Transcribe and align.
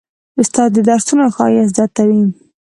استاد 0.39 0.69
د 0.73 0.77
درسونو 0.89 1.25
ښایست 1.35 1.71
زیاتوي. 1.77 2.23